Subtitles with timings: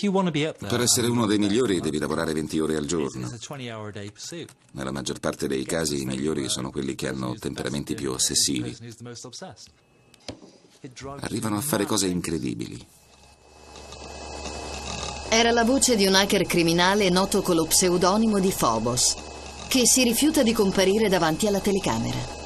[0.00, 3.28] Per essere uno dei migliori devi lavorare 20 ore al giorno.
[4.72, 8.74] Nella maggior parte dei casi i migliori sono quelli che hanno temperamenti più ossessivi.
[11.20, 12.86] Arrivano a fare cose incredibili.
[15.28, 19.16] Era la voce di un hacker criminale noto con lo pseudonimo di Phobos,
[19.68, 22.39] che si rifiuta di comparire davanti alla telecamera.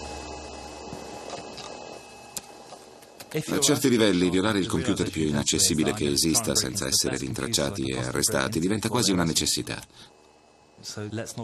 [3.35, 8.61] A certi livelli, violare il computer più inaccessibile che esista senza essere rintracciati e arrestati
[8.61, 9.83] diventa quasi una necessità.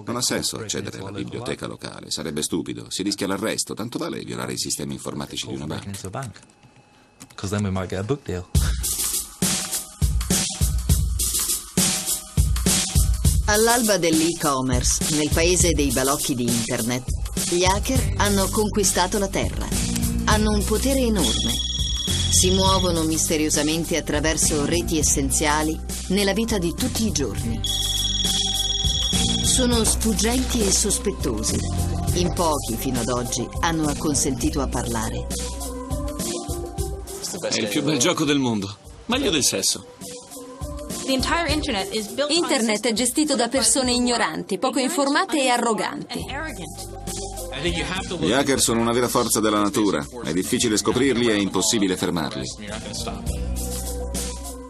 [0.05, 4.53] Non ha senso accedere alla biblioteca locale, sarebbe stupido, si rischia l'arresto, tanto vale violare
[4.53, 5.91] i sistemi informatici di una banca.
[13.47, 17.05] All'alba dell'e-commerce, nel paese dei balocchi di internet,
[17.51, 19.67] gli hacker hanno conquistato la Terra.
[20.27, 21.70] Hanno un potere enorme.
[22.31, 25.79] Si muovono misteriosamente attraverso reti essenziali
[26.09, 27.61] nella vita di tutti i giorni.
[29.43, 31.59] Sono sfuggenti e sospettosi.
[32.15, 35.27] In pochi fino ad oggi hanno acconsentito a parlare.
[37.49, 38.77] È il più bel gioco del mondo.
[39.07, 39.85] Meglio del sesso.
[42.29, 46.25] Internet è gestito da persone ignoranti, poco informate e arroganti.
[47.63, 50.07] Gli hacker sono una vera forza della natura.
[50.25, 52.47] È difficile scoprirli e impossibile fermarli.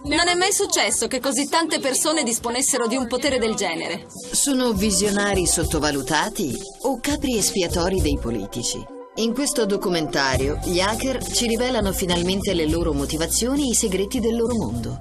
[0.04, 4.06] Non è mai successo che così tante persone disponessero di un potere del genere.
[4.32, 8.84] Sono visionari sottovalutati o capri espiatori dei politici?
[9.16, 14.34] In questo documentario gli hacker ci rivelano finalmente le loro motivazioni e i segreti del
[14.34, 15.00] loro mondo.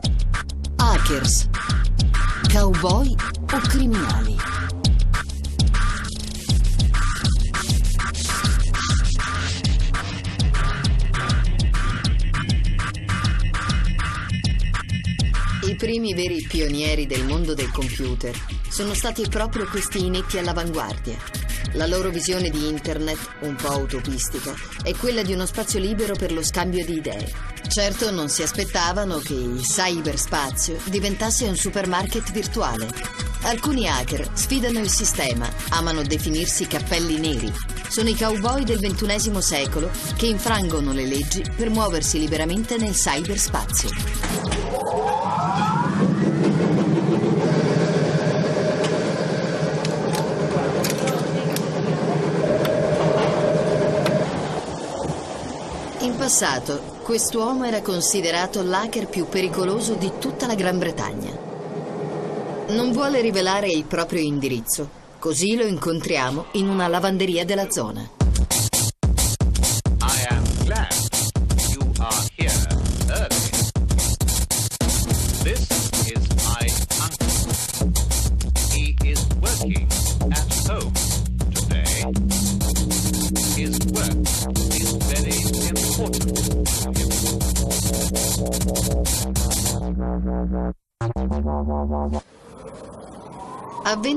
[0.76, 1.50] Hackers,
[2.52, 3.16] cowboy
[3.52, 4.36] o criminali?
[15.80, 18.36] Primi veri pionieri del mondo del computer
[18.70, 21.18] sono stati proprio questi inetti all'avanguardia.
[21.76, 24.54] La loro visione di internet, un po' utopistica,
[24.84, 27.59] è quella di uno spazio libero per lo scambio di idee.
[27.70, 32.90] Certo non si aspettavano che il cyberspazio diventasse un supermarket virtuale.
[33.44, 37.54] Alcuni hacker sfidano il sistema, amano definirsi cappelli neri.
[37.88, 43.90] Sono i cowboy del XXI secolo che infrangono le leggi per muoversi liberamente nel cyberspazio.
[56.00, 61.32] In passato, quest'uomo era considerato l'hacker più pericoloso di tutta la Gran Bretagna.
[62.68, 64.88] Non vuole rivelare il proprio indirizzo,
[65.18, 68.19] così lo incontriamo in una lavanderia della zona.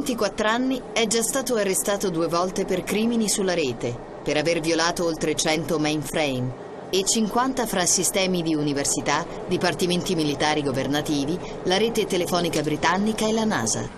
[0.02, 5.04] 24 anni è già stato arrestato due volte per crimini sulla rete, per aver violato
[5.04, 6.54] oltre 100 mainframe
[6.90, 13.44] e 50 fra sistemi di università, dipartimenti militari governativi, la rete telefonica britannica e la
[13.44, 13.88] NASA.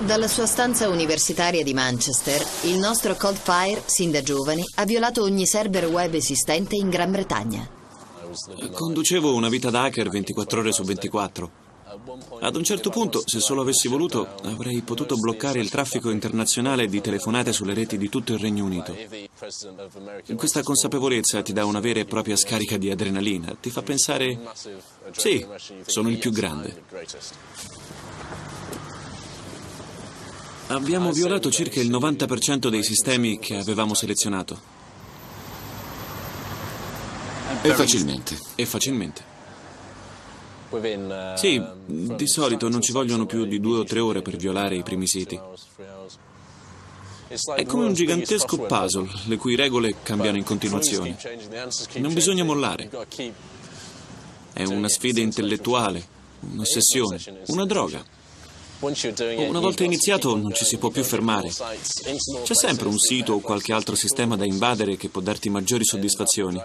[0.00, 5.46] Dalla sua stanza universitaria di Manchester, il nostro Coldfire, sin da giovane, ha violato ogni
[5.46, 7.64] server web esistente in Gran Bretagna.
[8.72, 11.61] Conducevo una vita da hacker 24 ore su 24.
[12.40, 17.00] Ad un certo punto, se solo avessi voluto, avrei potuto bloccare il traffico internazionale di
[17.00, 18.96] telefonate sulle reti di tutto il Regno Unito.
[20.34, 24.38] Questa consapevolezza ti dà una vera e propria scarica di adrenalina, ti fa pensare,
[25.12, 25.46] sì,
[25.86, 26.82] sono il più grande.
[30.68, 34.60] Abbiamo violato circa il 90% dei sistemi che avevamo selezionato.
[37.62, 38.38] E facilmente.
[38.54, 39.31] E facilmente.
[41.36, 44.82] Sì, di solito non ci vogliono più di due o tre ore per violare i
[44.82, 45.38] primi siti.
[47.54, 51.16] È come un gigantesco puzzle, le cui regole cambiano in continuazione.
[51.94, 52.90] Non bisogna mollare.
[54.52, 56.06] È una sfida intellettuale,
[56.40, 58.04] un'ossessione, una droga.
[58.80, 61.48] Una volta iniziato non ci si può più fermare.
[61.48, 66.60] C'è sempre un sito o qualche altro sistema da invadere che può darti maggiori soddisfazioni.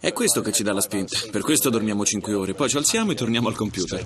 [0.00, 1.18] È questo che ci dà la spinta.
[1.30, 4.04] Per questo dormiamo 5 ore, poi ci alziamo e torniamo al computer.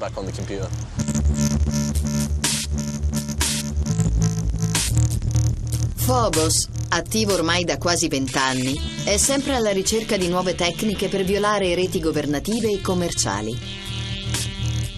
[6.06, 11.74] Phobos attivo ormai da quasi vent'anni, è sempre alla ricerca di nuove tecniche per violare
[11.74, 13.58] reti governative e commerciali.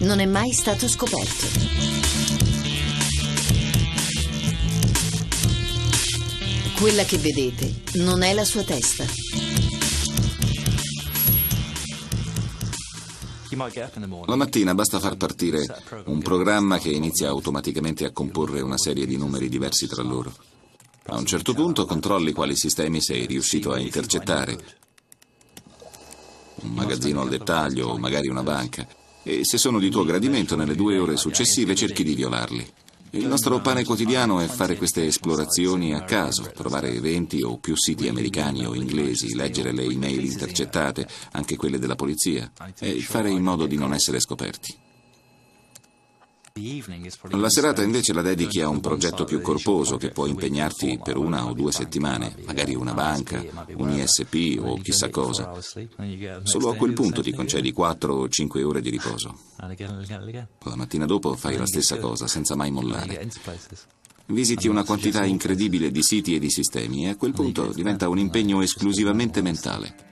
[0.01, 1.47] Non è mai stato scoperto.
[6.79, 9.28] Quella che vedete non è la sua testa.
[14.27, 15.67] La mattina basta far partire
[16.05, 20.33] un programma che inizia automaticamente a comporre una serie di numeri diversi tra loro.
[21.07, 24.59] A un certo punto controlli quali sistemi sei riuscito a intercettare.
[26.61, 28.87] Un magazzino al dettaglio o magari una banca.
[29.23, 32.73] E se sono di tuo gradimento, nelle due ore successive cerchi di violarli.
[33.13, 38.07] Il nostro pane quotidiano è fare queste esplorazioni a caso, trovare 20 o più siti
[38.07, 43.67] americani o inglesi, leggere le email intercettate, anche quelle della polizia, e fare in modo
[43.67, 44.88] di non essere scoperti.
[47.31, 51.47] La serata invece la dedichi a un progetto più corposo che può impegnarti per una
[51.47, 53.45] o due settimane, magari una banca,
[53.75, 55.53] un ISP o chissà cosa.
[56.43, 59.39] Solo a quel punto ti concedi 4 o 5 ore di riposo.
[59.57, 63.29] La mattina dopo fai la stessa cosa, senza mai mollare.
[64.27, 68.19] Visiti una quantità incredibile di siti e di sistemi e a quel punto diventa un
[68.19, 70.08] impegno esclusivamente mentale.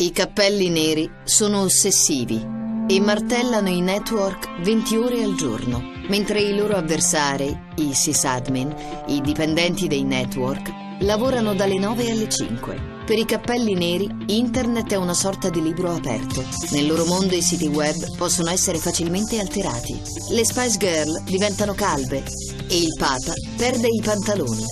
[0.00, 2.42] I cappelli neri sono ossessivi
[2.88, 8.74] e martellano i network 20 ore al giorno, mentre i loro avversari, i sysadmin,
[9.08, 10.70] i dipendenti dei network,
[11.00, 12.80] lavorano dalle 9 alle 5.
[13.04, 16.42] Per i cappelli neri, internet è una sorta di libro aperto.
[16.70, 20.00] Nel loro mondo i siti web possono essere facilmente alterati.
[20.30, 22.24] Le Spice Girl diventano calve
[22.70, 24.64] e il Papa perde i pantaloni.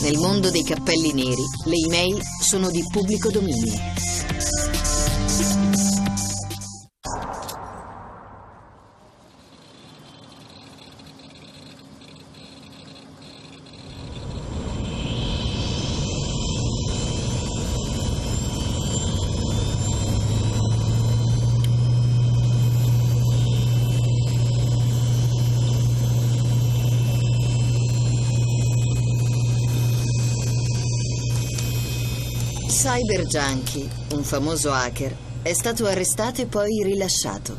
[0.00, 4.23] Nel mondo dei cappelli neri, le email sono di pubblico dominio.
[32.84, 37.58] Cyber Junkie, un famoso hacker, è stato arrestato e poi rilasciato.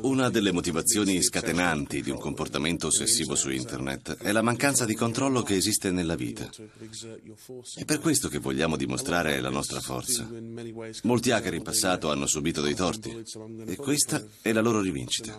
[0.00, 5.42] Una delle motivazioni scatenanti di un comportamento ossessivo su Internet è la mancanza di controllo
[5.42, 6.48] che esiste nella vita.
[7.74, 10.26] È per questo che vogliamo dimostrare la nostra forza.
[11.02, 13.14] Molti hacker in passato hanno subito dei torti
[13.66, 15.38] e questa è la loro rivincita.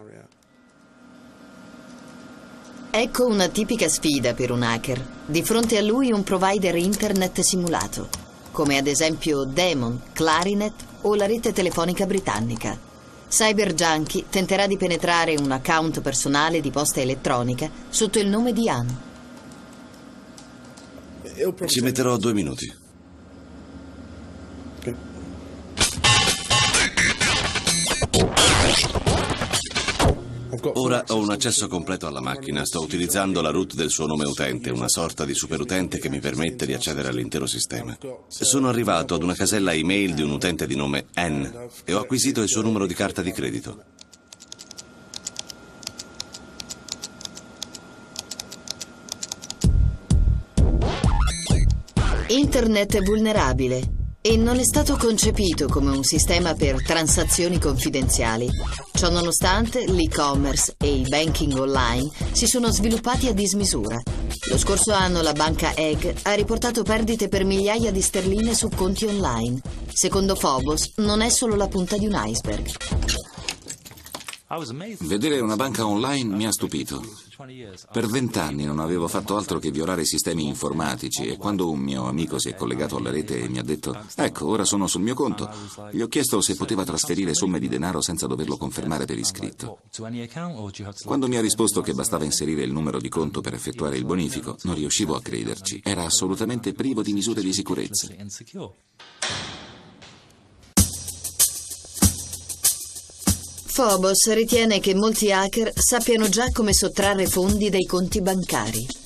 [2.91, 5.23] Ecco una tipica sfida per un hacker.
[5.25, 8.22] Di fronte a lui un provider internet simulato
[8.53, 12.79] come ad esempio Demon, Clarinet o la rete telefonica britannica.
[13.27, 18.69] Cyber Junkie tenterà di penetrare un account personale di posta elettronica sotto il nome di
[18.69, 18.88] Ann.
[21.65, 22.81] Ci metterò due minuti.
[30.73, 32.63] Ora ho un accesso completo alla macchina.
[32.65, 36.65] Sto utilizzando la root del suo nome utente, una sorta di superutente che mi permette
[36.65, 37.97] di accedere all'intero sistema.
[38.27, 42.41] Sono arrivato ad una casella email di un utente di nome N e ho acquisito
[42.41, 43.83] il suo numero di carta di credito.
[52.27, 58.48] Internet è vulnerabile e non è stato concepito come un sistema per transazioni confidenziali.
[58.94, 64.01] Ciononostante, l'e-commerce e il banking online si sono sviluppati a dismisura.
[64.50, 69.03] Lo scorso anno la banca Egg ha riportato perdite per migliaia di sterline su conti
[69.03, 69.60] online.
[69.92, 73.02] Secondo Phobos, non è solo la punta di un iceberg.
[75.00, 77.01] Vedere una banca online mi ha stupito.
[77.91, 82.38] Per vent'anni non avevo fatto altro che violare sistemi informatici e quando un mio amico
[82.38, 85.50] si è collegato alla rete e mi ha detto ecco, ora sono sul mio conto,
[85.91, 89.79] gli ho chiesto se poteva trasferire somme di denaro senza doverlo confermare per iscritto.
[91.03, 94.57] Quando mi ha risposto che bastava inserire il numero di conto per effettuare il bonifico,
[94.63, 95.81] non riuscivo a crederci.
[95.83, 98.07] Era assolutamente privo di misure di sicurezza.
[103.74, 109.02] Phobos ritiene che molti hacker sappiano già come sottrarre fondi dai conti bancari.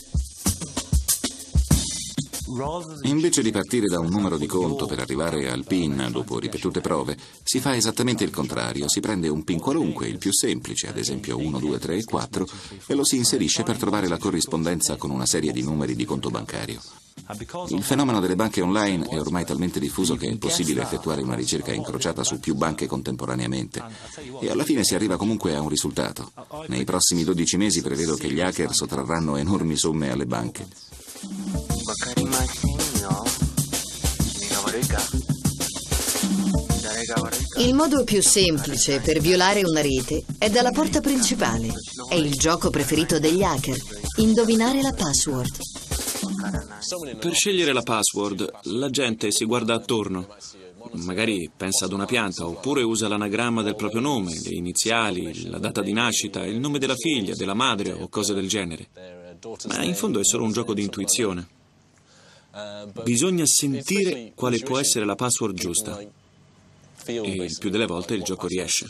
[3.04, 7.18] Invece di partire da un numero di conto per arrivare al PIN dopo ripetute prove,
[7.44, 8.90] si fa esattamente il contrario.
[8.90, 12.48] Si prende un PIN qualunque, il più semplice, ad esempio 1, 2, 3 e 4,
[12.88, 16.30] e lo si inserisce per trovare la corrispondenza con una serie di numeri di conto
[16.30, 16.82] bancario.
[17.70, 21.74] Il fenomeno delle banche online è ormai talmente diffuso che è possibile effettuare una ricerca
[21.74, 23.84] incrociata su più banche contemporaneamente
[24.40, 26.32] e alla fine si arriva comunque a un risultato.
[26.68, 30.68] Nei prossimi 12 mesi prevedo che gli hacker sottrarranno enormi somme alle banche.
[31.86, 32.72] わかりません
[33.02, 33.26] よ
[34.40, 34.98] 君が悪いか
[36.84, 41.74] 誰が悪いか Il modo più semplice per violare una rete è dalla porta principale.
[42.08, 43.78] È il gioco preferito degli hacker,
[44.18, 45.58] indovinare la password.
[47.20, 50.28] Per scegliere la password, la gente si guarda attorno.
[50.94, 55.82] Magari pensa ad una pianta, oppure usa l'anagramma del proprio nome, le iniziali, la data
[55.82, 58.88] di nascita, il nome della figlia, della madre o cose del genere.
[59.68, 61.48] Ma in fondo è solo un gioco di intuizione.
[63.04, 66.00] Bisogna sentire quale può essere la password giusta.
[66.00, 68.88] E il più delle volte il gioco riesce.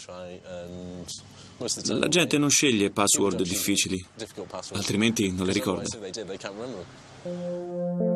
[1.86, 4.04] La gente non sceglie password difficili,
[4.74, 5.88] altrimenti non le ricorda.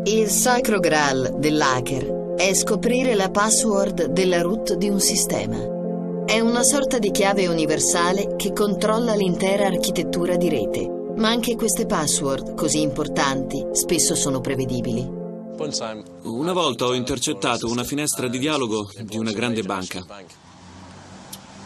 [0.06, 5.80] Il sacro graal dell'hacker è scoprire la password della root di un sistema.
[6.26, 11.86] È una sorta di chiave universale che controlla l'intera architettura di rete, ma anche queste
[11.86, 15.08] password, così importanti, spesso sono prevedibili.
[16.24, 20.04] Una volta ho intercettato una finestra di dialogo di una grande banca.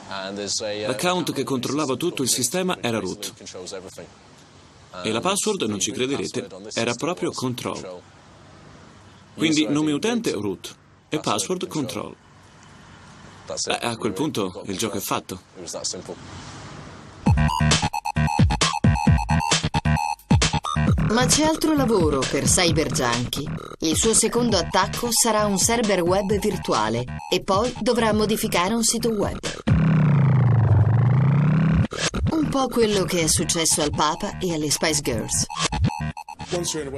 [0.10, 3.34] L'account che controllava tutto il sistema era root.
[5.04, 8.02] E la password, non ci crederete, era proprio control.
[9.36, 10.76] Quindi nome utente root
[11.08, 12.14] e password control.
[13.46, 15.40] Beh, a quel punto il gioco è fatto.
[21.12, 23.50] Ma c'è altro lavoro per Cyber Junkie.
[23.80, 29.10] Il suo secondo attacco sarà un server web virtuale e poi dovrà modificare un sito
[29.10, 29.38] web.
[32.32, 35.46] Un po' quello che è successo al Papa e alle Spice Girls.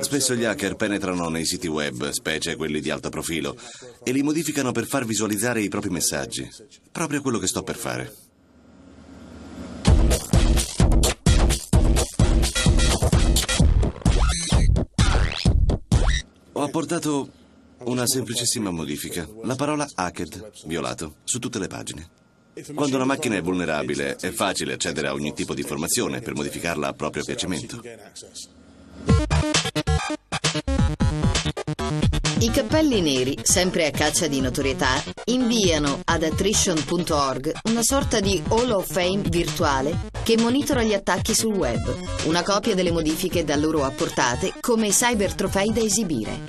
[0.01, 3.55] Spesso gli hacker penetrano nei siti web, specie quelli di alto profilo,
[4.03, 6.49] e li modificano per far visualizzare i propri messaggi.
[6.91, 8.26] Proprio quello che sto per fare.
[16.57, 17.29] Ho apportato
[17.83, 19.27] una semplicissima modifica.
[19.43, 22.09] La parola hacked, violato, su tutte le pagine.
[22.73, 26.87] Quando una macchina è vulnerabile, è facile accedere a ogni tipo di informazione per modificarla
[26.87, 27.79] a proprio piacimento.
[32.39, 38.69] I cappelli neri, sempre a caccia di notorietà, inviano ad attrition.org una sorta di Hall
[38.69, 41.81] of Fame virtuale che monitora gli attacchi sul web,
[42.25, 46.43] una copia delle modifiche da loro apportate come cyber trofei da esibire.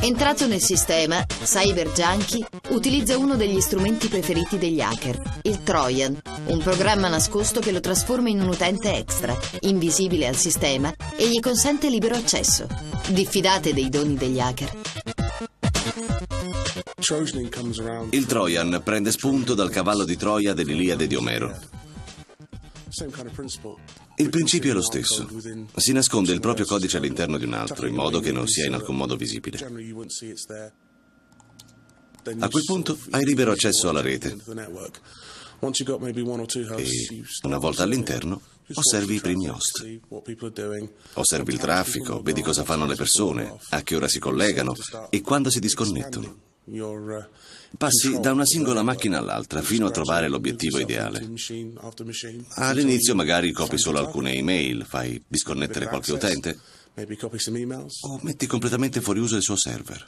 [0.00, 6.58] Entrato nel sistema, Cyber Junkie utilizza uno degli strumenti preferiti degli hacker, il Trojan, un
[6.58, 11.88] programma nascosto che lo trasforma in un utente extra, invisibile al sistema e gli consente
[11.88, 12.66] libero accesso.
[13.08, 14.80] Diffidate dei doni degli hacker.
[18.10, 21.56] Il Trojan prende spunto dal cavallo di Troia dell'Iliade di Omero.
[24.18, 25.28] Il principio è lo stesso.
[25.76, 28.74] Si nasconde il proprio codice all'interno di un altro, in modo che non sia in
[28.74, 29.58] alcun modo visibile.
[32.38, 34.36] A quel punto hai libero accesso alla rete.
[35.58, 38.40] E una volta all'interno,
[38.72, 39.86] osservi i primi host.
[41.14, 44.74] Osservi il traffico, vedi cosa fanno le persone, a che ora si collegano
[45.10, 46.54] e quando si disconnettono.
[47.78, 51.24] Passi da una singola macchina all'altra fino a trovare l'obiettivo ideale.
[52.54, 56.58] All'inizio magari copi solo alcune email, fai disconnettere qualche utente.
[58.00, 60.06] O metti completamente fuori uso il suo server.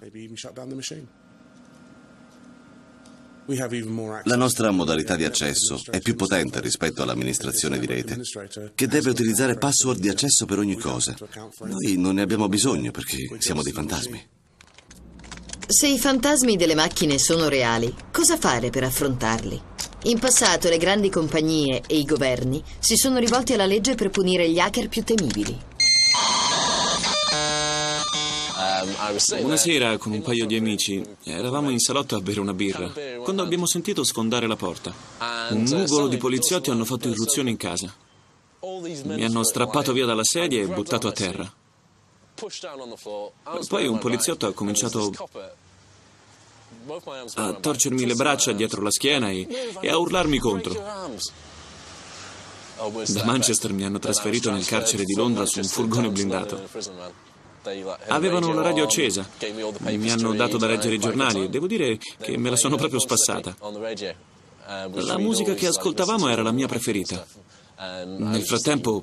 [4.25, 8.21] La nostra modalità di accesso è più potente rispetto all'amministrazione di rete,
[8.75, 11.17] che deve utilizzare password di accesso per ogni cosa.
[11.61, 14.37] Noi non ne abbiamo bisogno perché siamo dei fantasmi.
[15.71, 19.61] Se i fantasmi delle macchine sono reali, cosa fare per affrontarli?
[20.05, 24.49] In passato le grandi compagnie e i governi si sono rivolti alla legge per punire
[24.49, 25.55] gli hacker più temibili.
[29.43, 32.91] Una sera con un paio di amici eravamo in salotto a bere una birra
[33.23, 34.95] quando abbiamo sentito sfondare la porta.
[35.51, 37.95] Un nugolo di poliziotti hanno fatto irruzione in casa.
[38.63, 41.53] Mi hanno strappato via dalla sedia e buttato a terra.
[43.69, 45.13] Poi un poliziotto ha cominciato
[47.35, 49.47] a torcermi le braccia dietro la schiena e,
[49.81, 50.73] e a urlarmi contro.
[53.09, 56.63] Da Manchester mi hanno trasferito nel carcere di Londra su un furgone blindato.
[58.07, 59.29] Avevano la radio accesa,
[59.81, 63.01] mi hanno dato da leggere i giornali e devo dire che me la sono proprio
[63.01, 63.57] spassata.
[64.93, 67.27] La musica che ascoltavamo era la mia preferita.
[67.79, 69.03] Nel frattempo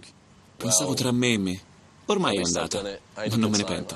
[0.56, 1.62] pensavo tra me e me.
[2.08, 3.96] Ormai è andata, ma non me ne pento.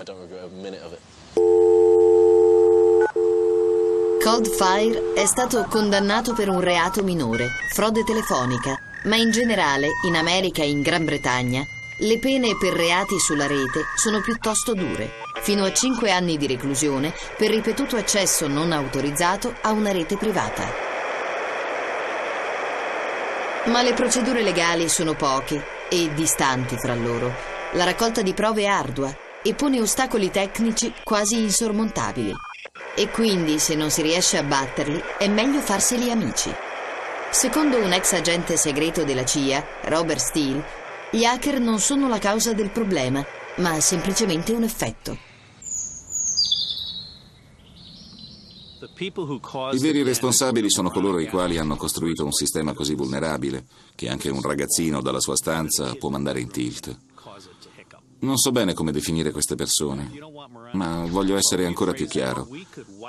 [4.23, 10.63] Coldfire è stato condannato per un reato minore, frode telefonica, ma in generale, in America
[10.63, 11.63] e in Gran Bretagna,
[11.99, 15.11] le pene per reati sulla rete sono piuttosto dure,
[15.41, 20.65] fino a 5 anni di reclusione per ripetuto accesso non autorizzato a una rete privata.
[23.65, 27.58] Ma le procedure legali sono poche e distanti fra loro.
[27.73, 32.33] La raccolta di prove è ardua e pone ostacoli tecnici quasi insormontabili.
[32.95, 36.51] E quindi, se non si riesce a batterli, è meglio farseli amici.
[37.29, 40.65] Secondo un ex agente segreto della CIA, Robert Steele,
[41.11, 43.23] gli hacker non sono la causa del problema,
[43.57, 45.17] ma semplicemente un effetto.
[49.71, 54.29] I veri responsabili sono coloro i quali hanno costruito un sistema così vulnerabile che anche
[54.29, 57.08] un ragazzino dalla sua stanza può mandare in tilt.
[58.21, 60.11] Non so bene come definire queste persone,
[60.73, 62.47] ma voglio essere ancora più chiaro.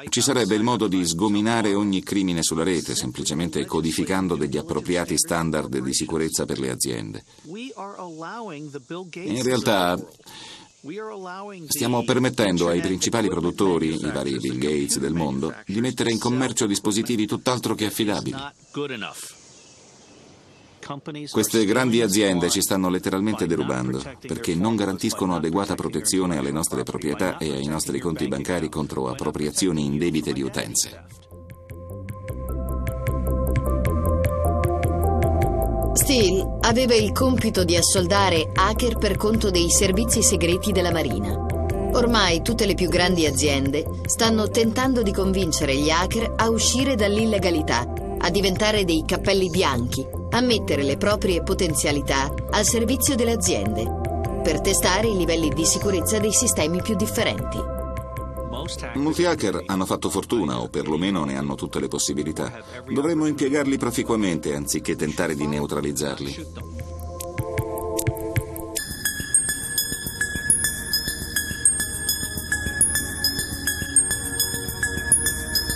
[0.09, 5.79] Ci sarebbe il modo di sgominare ogni crimine sulla rete, semplicemente codificando degli appropriati standard
[5.79, 7.25] di sicurezza per le aziende.
[9.13, 9.99] In realtà
[11.67, 16.67] Stiamo permettendo ai principali produttori, i vari Bill Gates del mondo, di mettere in commercio
[16.67, 18.37] dispositivi tutt'altro che affidabili.
[21.31, 27.39] Queste grandi aziende ci stanno letteralmente derubando perché non garantiscono adeguata protezione alle nostre proprietà
[27.39, 31.05] e ai nostri conti bancari contro appropriazioni indebite di utenze.
[35.93, 41.47] Steele aveva il compito di assoldare hacker per conto dei servizi segreti della Marina.
[41.93, 47.93] Ormai tutte le più grandi aziende stanno tentando di convincere gli hacker a uscire dall'illegalità,
[48.19, 53.85] a diventare dei cappelli bianchi, a mettere le proprie potenzialità al servizio delle aziende,
[54.43, 57.59] per testare i livelli di sicurezza dei sistemi più differenti.
[58.95, 62.63] Molti hacker hanno fatto fortuna o perlomeno ne hanno tutte le possibilità.
[62.89, 66.47] Dovremmo impiegarli proficuamente anziché tentare di neutralizzarli.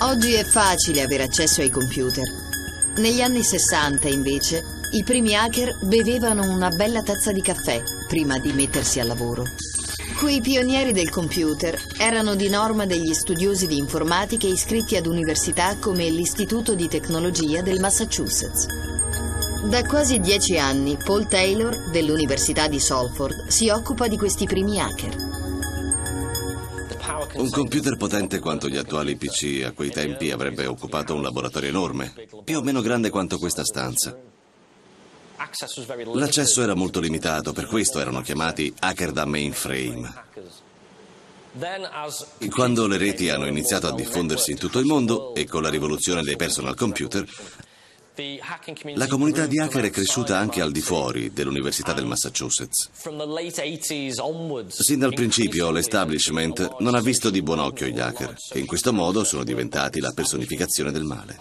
[0.02, 2.43] Oggi è facile avere accesso ai computer.
[2.96, 8.52] Negli anni 60, invece, i primi hacker bevevano una bella tazza di caffè prima di
[8.52, 9.44] mettersi al lavoro.
[10.16, 16.08] Quei pionieri del computer erano di norma degli studiosi di informatica iscritti ad università come
[16.08, 18.66] l'Istituto di Tecnologia del Massachusetts.
[19.64, 25.33] Da quasi dieci anni Paul Taylor dell'Università di Salford si occupa di questi primi hacker.
[27.32, 32.14] Un computer potente quanto gli attuali PC a quei tempi avrebbe occupato un laboratorio enorme,
[32.44, 34.16] più o meno grande quanto questa stanza.
[36.14, 40.12] L'accesso era molto limitato, per questo erano chiamati hacker da mainframe.
[42.50, 46.22] Quando le reti hanno iniziato a diffondersi in tutto il mondo e con la rivoluzione
[46.22, 47.24] dei personal computer,
[48.94, 52.90] la comunità di hacker è cresciuta anche al di fuori dell'Università del Massachusetts.
[54.68, 58.92] Sin dal principio l'establishment non ha visto di buon occhio gli hacker, che in questo
[58.92, 61.38] modo sono diventati la personificazione del male.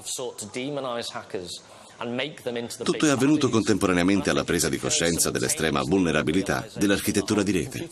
[2.84, 7.88] Tutto è avvenuto contemporaneamente alla presa di coscienza dell'estrema vulnerabilità dell'architettura di rete.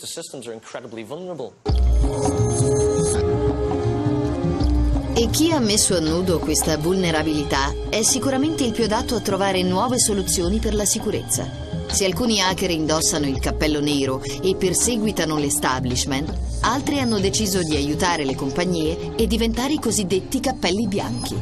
[5.22, 9.62] E chi ha messo a nudo questa vulnerabilità è sicuramente il più adatto a trovare
[9.62, 11.48] nuove soluzioni per la sicurezza.
[11.92, 18.26] Se alcuni hacker indossano il cappello nero e perseguitano l'establishment, altri hanno deciso di aiutare
[18.26, 21.40] le compagnie e diventare i cosiddetti cappelli bianchi.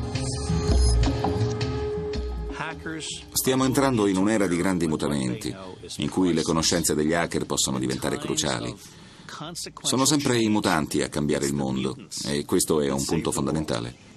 [3.32, 5.56] Stiamo entrando in un'era di grandi mutamenti,
[6.00, 8.76] in cui le conoscenze degli hacker possono diventare cruciali.
[9.82, 14.08] Sono sempre i mutanti a cambiare il mondo e questo è un punto fondamentale.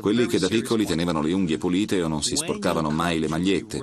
[0.00, 3.78] Quelli che da piccoli tenevano le unghie pulite o non si sporcavano mai le magliette.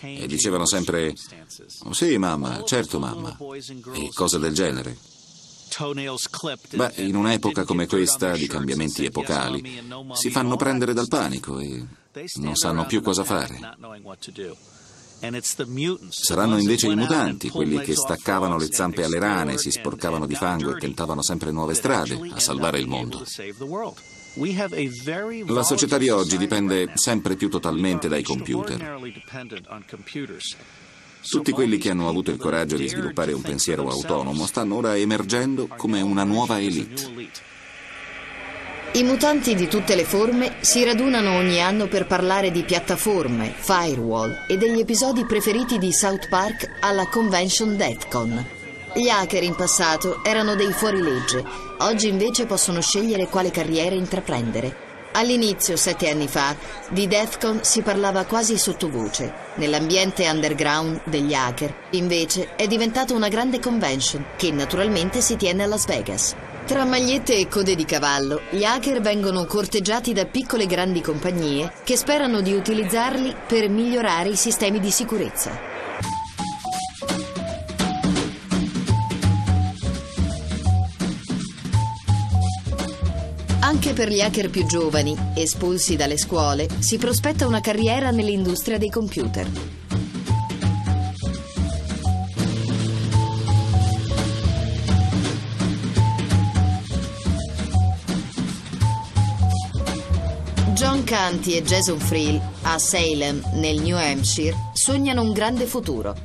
[0.00, 1.14] e dicevano sempre
[1.90, 3.36] sì mamma, certo mamma
[3.92, 4.96] e cose del genere.
[6.76, 9.82] Beh, in un'epoca come questa, di cambiamenti epocali,
[10.14, 11.84] si fanno prendere dal panico e
[12.36, 13.58] non sanno più cosa fare.
[16.08, 20.74] Saranno invece i mutanti, quelli che staccavano le zampe alle rane, si sporcavano di fango
[20.74, 23.24] e tentavano sempre nuove strade a salvare il mondo.
[25.46, 29.00] La società di oggi dipende sempre più totalmente dai computer.
[31.28, 35.66] Tutti quelli che hanno avuto il coraggio di sviluppare un pensiero autonomo stanno ora emergendo
[35.66, 37.30] come una nuova elite.
[38.96, 44.46] I mutanti di tutte le forme si radunano ogni anno per parlare di piattaforme, firewall
[44.48, 48.46] e degli episodi preferiti di South Park alla convention DEFCON.
[48.94, 51.44] Gli hacker in passato erano dei fuorilegge,
[51.80, 54.84] oggi invece possono scegliere quale carriera intraprendere.
[55.12, 56.56] All'inizio, sette anni fa,
[56.88, 59.30] di DEFCON si parlava quasi sottovoce.
[59.56, 65.66] Nell'ambiente underground degli hacker, invece, è diventata una grande convention che naturalmente si tiene a
[65.66, 66.34] Las Vegas.
[66.66, 71.72] Tra magliette e code di cavallo, gli hacker vengono corteggiati da piccole e grandi compagnie
[71.84, 75.56] che sperano di utilizzarli per migliorare i sistemi di sicurezza.
[83.60, 88.90] Anche per gli hacker più giovani, espulsi dalle scuole, si prospetta una carriera nell'industria dei
[88.90, 89.48] computer.
[101.06, 106.16] Canty e Jason Friel a Salem, nel New Hampshire, sognano un grande futuro.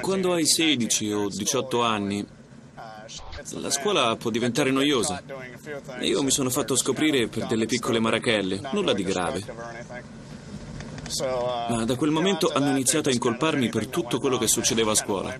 [0.00, 2.26] Quando hai 16 o 18 anni,
[3.50, 5.22] la scuola può diventare noiosa.
[6.00, 9.44] Io mi sono fatto scoprire per delle piccole marachelle, nulla di grave.
[11.68, 15.38] Ma da quel momento hanno iniziato a incolparmi per tutto quello che succedeva a scuola.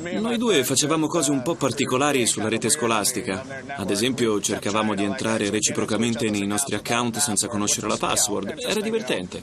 [0.00, 3.44] Noi due facevamo cose un po' particolari sulla rete scolastica.
[3.76, 8.54] Ad esempio, cercavamo di entrare reciprocamente nei nostri account senza conoscere la password.
[8.58, 9.42] Era divertente.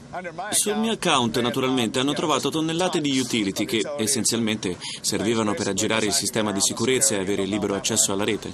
[0.50, 6.12] Sul mio account, naturalmente, hanno trovato tonnellate di utility che essenzialmente servivano per aggirare il
[6.12, 8.52] sistema di sicurezza e avere libero accesso alla rete.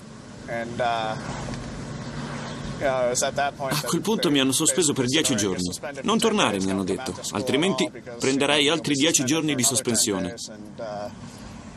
[2.80, 5.72] A quel punto mi hanno sospeso per dieci giorni.
[6.02, 10.34] Non tornare, mi hanno detto, altrimenti prenderai altri dieci giorni di sospensione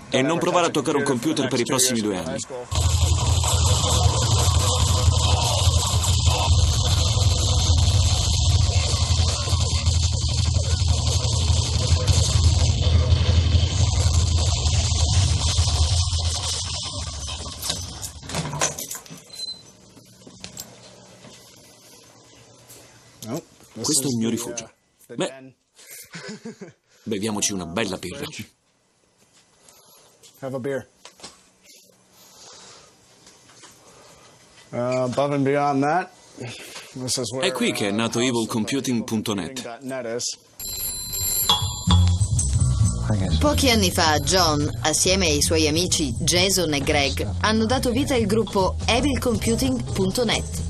[0.09, 2.39] e non provare a toccare un computer per i prossimi due anni.
[23.79, 24.69] Questo è il mio rifugio.
[25.15, 25.55] Beh,
[27.03, 28.25] beviamoci una bella birra.
[30.41, 30.87] Have a beer.
[34.71, 36.11] Uh, above and beyond that,
[36.95, 39.79] this is where, È qui che è nato evilcomputing.net.
[43.39, 48.25] Pochi anni fa John, assieme ai suoi amici Jason e Greg, hanno dato vita al
[48.25, 50.66] gruppo evilcomputing.net.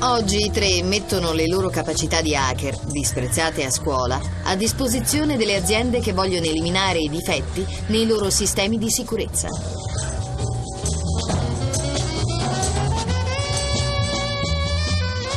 [0.00, 5.56] Oggi i tre mettono le loro capacità di hacker, disprezzate a scuola, a disposizione delle
[5.56, 9.48] aziende che vogliono eliminare i difetti nei loro sistemi di sicurezza.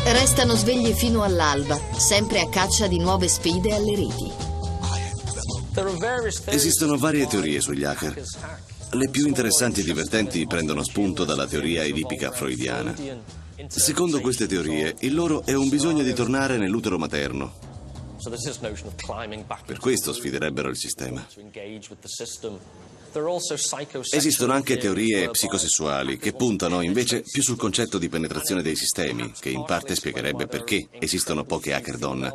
[0.03, 4.31] Restano svegli fino all'alba, sempre a caccia di nuove sfide alle reti.
[6.45, 8.21] Esistono varie teorie sugli hacker.
[8.91, 13.38] Le più interessanti e divertenti prendono spunto dalla teoria edipica freudiana.
[13.67, 17.67] Secondo queste teorie, il loro è un bisogno di tornare nell'utero materno.
[19.65, 21.25] Per questo sfiderebbero il sistema.
[24.11, 29.49] Esistono anche teorie psicosessuali che puntano invece più sul concetto di penetrazione dei sistemi, che
[29.49, 32.33] in parte spiegherebbe perché esistono poche hacker donne.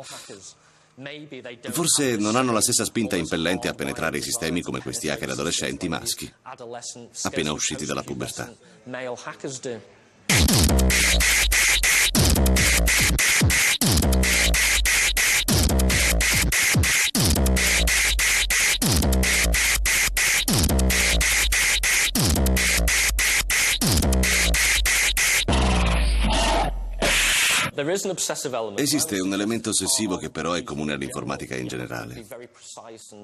[1.71, 5.89] Forse non hanno la stessa spinta impellente a penetrare i sistemi come questi hacker adolescenti
[5.89, 6.31] maschi,
[7.23, 8.53] appena usciti dalla pubertà.
[28.77, 32.25] Esiste un elemento ossessivo che però è comune all'informatica in generale.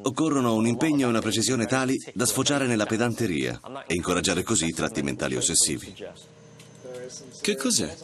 [0.03, 4.73] Occorrono un impegno e una precisione tali da sfociare nella pedanteria e incoraggiare così i
[4.73, 5.95] tratti mentali ossessivi.
[7.41, 7.95] Che cos'è?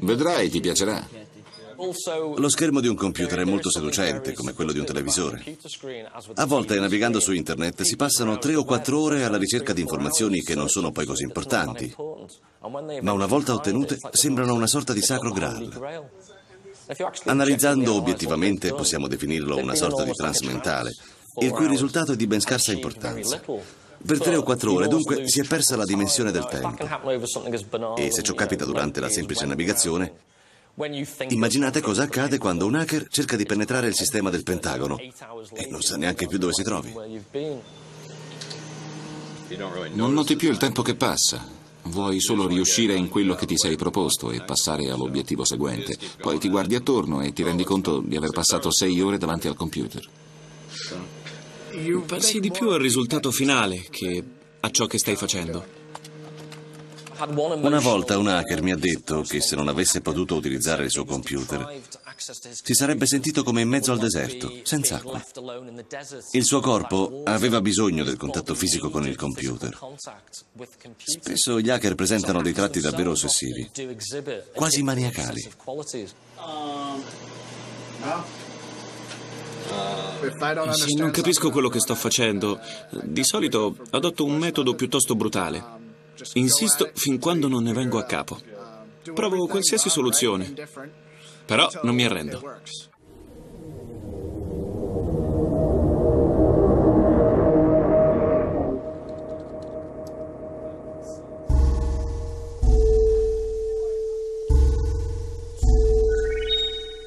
[0.00, 1.34] Vedrai, ti piacerà.
[2.36, 5.44] Lo schermo di un computer è molto seducente, come quello di un televisore.
[6.34, 10.42] A volte, navigando su internet, si passano tre o quattro ore alla ricerca di informazioni
[10.42, 11.94] che non sono poi così importanti,
[13.02, 16.10] ma una volta ottenute sembrano una sorta di sacro graal.
[17.24, 20.94] Analizzando obiettivamente possiamo definirlo una sorta di trance mentale,
[21.40, 23.42] il cui risultato è di ben scarsa importanza.
[24.04, 27.94] Per tre o quattro ore, dunque, si è persa la dimensione del tempo.
[27.96, 30.12] E se ciò capita durante la semplice navigazione,
[31.30, 35.80] Immaginate cosa accade quando un hacker cerca di penetrare il sistema del Pentagono e non
[35.80, 36.92] sa neanche più dove si trovi.
[39.94, 41.42] Non noti più il tempo che passa.
[41.84, 45.96] Vuoi solo riuscire in quello che ti sei proposto e passare all'obiettivo seguente.
[46.20, 49.54] Poi ti guardi attorno e ti rendi conto di aver passato sei ore davanti al
[49.54, 50.06] computer.
[52.06, 54.24] Pensi di più al risultato finale che
[54.60, 55.84] a ciò che stai facendo.
[57.18, 61.04] Una volta un hacker mi ha detto che se non avesse potuto utilizzare il suo
[61.04, 61.80] computer,
[62.18, 65.22] Si sarebbe sentito come in mezzo al deserto, senza acqua.
[66.32, 69.78] Il suo corpo aveva bisogno del contatto fisico con il computer.
[70.96, 73.70] Spesso gli hacker presentano dei tratti davvero ossessivi,
[74.54, 75.46] quasi maniacali.
[80.72, 82.60] Sì, non capisco quello che sto facendo.
[82.90, 85.62] Di solito adotto un metodo piuttosto brutale.
[86.34, 88.38] Insisto fin quando non ne vengo a capo.
[89.14, 90.54] Provo qualsiasi soluzione.
[91.44, 92.42] Però non mi arrendo.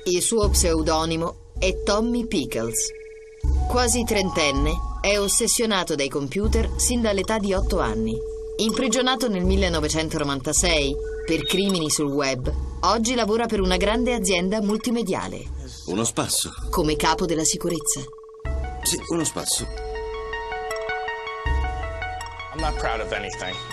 [0.05, 2.89] Il suo pseudonimo è Tommy Pickles.
[3.67, 8.17] Quasi trentenne, è ossessionato dai computer sin dall'età di otto anni.
[8.57, 10.95] Imprigionato nel 1996
[11.25, 15.43] per crimini sul web, oggi lavora per una grande azienda multimediale.
[15.87, 16.49] Uno spasso.
[16.69, 18.01] Come capo della sicurezza.
[18.83, 19.67] Sì, uno spasso.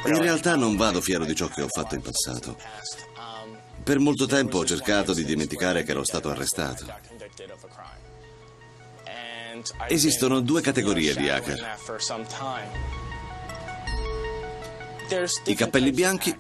[0.05, 2.57] In realtà non vado fiero di ciò che ho fatto in passato.
[3.87, 6.93] Per molto tempo ho cercato di dimenticare che ero stato arrestato.
[9.87, 11.79] Esistono due categorie di hacker.
[15.45, 16.37] I cappelli bianchi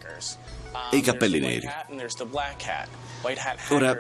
[0.91, 1.71] e i cappelli neri.
[3.69, 3.97] Ora,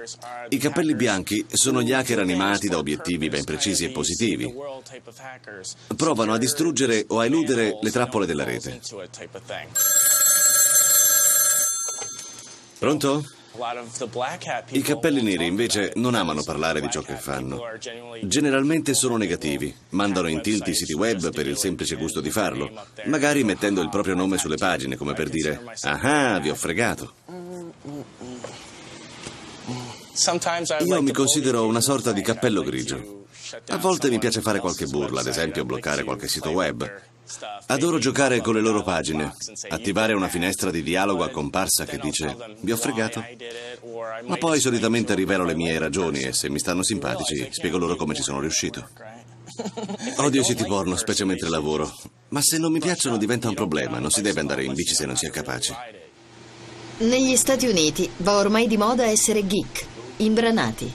[0.48, 4.52] i cappelli bianchi sono gli hacker animati da obiettivi ben precisi e positivi.
[5.94, 8.80] Provano a distruggere o a eludere le trappole della rete.
[12.80, 13.24] Pronto?
[14.70, 17.60] I cappelli neri invece non amano parlare di ciò che fanno.
[18.22, 22.70] Generalmente sono negativi, mandano in tilt i siti web per il semplice gusto di farlo,
[23.04, 27.14] magari mettendo il proprio nome sulle pagine come per dire ah, vi ho fregato.
[30.84, 33.24] Io mi considero una sorta di cappello grigio.
[33.68, 37.14] A volte mi piace fare qualche burla, ad esempio bloccare qualche sito web.
[37.66, 39.34] Adoro giocare con le loro pagine,
[39.68, 43.24] attivare una finestra di dialogo a comparsa che dice vi ho fregato.
[44.26, 48.14] Ma poi solitamente rivelo le mie ragioni e se mi stanno simpatici spiego loro come
[48.14, 48.88] ci sono riuscito.
[50.18, 51.92] Odio i siti porno, specie mentre lavoro.
[52.28, 55.06] Ma se non mi piacciono diventa un problema, non si deve andare in bici se
[55.06, 55.74] non si è capaci.
[56.98, 59.86] Negli Stati Uniti va ormai di moda essere geek,
[60.18, 60.92] imbranati.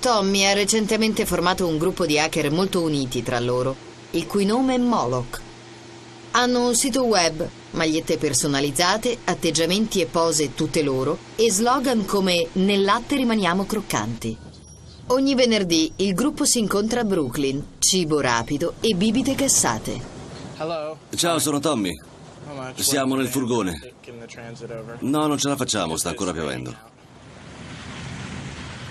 [0.00, 3.76] Tommy ha recentemente formato un gruppo di hacker molto uniti tra loro,
[4.10, 5.40] il cui nome è Moloch.
[6.34, 12.82] Hanno un sito web, magliette personalizzate, atteggiamenti e pose tutte loro e slogan come Nel
[12.84, 14.34] latte rimaniamo croccanti.
[15.08, 20.00] Ogni venerdì il gruppo si incontra a Brooklyn, cibo rapido e bibite cassate.
[21.14, 22.00] Ciao, sono Tommy.
[22.76, 23.92] Siamo nel furgone.
[25.00, 26.74] No, non ce la facciamo, sta ancora piovendo.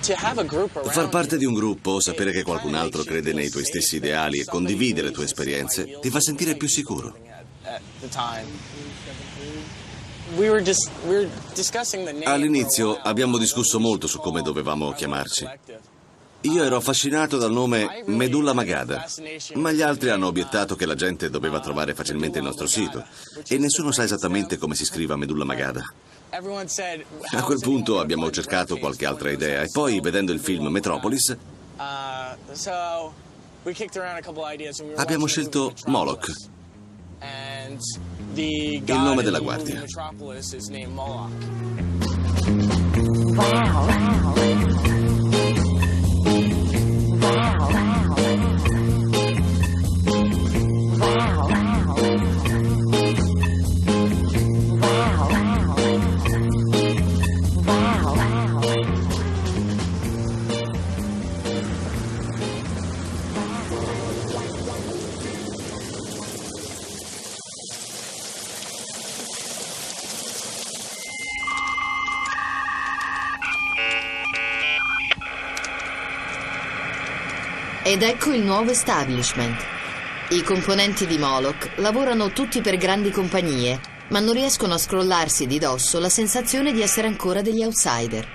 [0.02, 4.46] Far parte di un gruppo, sapere che qualcun altro crede nei tuoi stessi ideali e
[4.46, 7.30] condividere le tue esperienze ti fa sentire più sicuro.
[12.24, 15.48] All'inizio abbiamo discusso molto su come dovevamo chiamarci.
[16.42, 19.06] Io ero affascinato dal nome Medulla Magada,
[19.56, 23.04] ma gli altri hanno obiettato che la gente doveva trovare facilmente il nostro sito
[23.48, 25.84] e nessuno sa esattamente come si scriva Medulla Magada.
[26.32, 31.38] A quel punto abbiamo cercato qualche altra idea e poi, vedendo il film Metropolis,
[34.96, 36.34] abbiamo scelto Moloch,
[38.94, 39.84] il nome della guardia.
[43.36, 45.01] Wow.
[77.92, 79.60] Ed ecco il nuovo establishment.
[80.30, 85.60] I componenti di Moloch lavorano tutti per grandi compagnie, ma non riescono a scrollarsi di
[85.60, 88.26] dosso la sensazione di essere ancora degli outsider.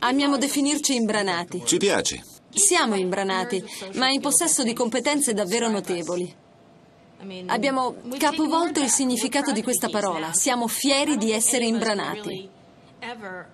[0.00, 1.62] Amiamo definirci imbranati.
[1.64, 2.24] Ci piace.
[2.50, 6.34] Siamo imbranati, ma in possesso di competenze davvero notevoli.
[7.46, 10.32] Abbiamo capovolto il significato di questa parola.
[10.32, 12.50] Siamo fieri di essere imbranati.